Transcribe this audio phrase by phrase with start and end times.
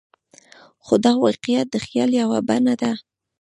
[0.85, 2.91] خو دا واقعیت د خیال یوه بڼه ده.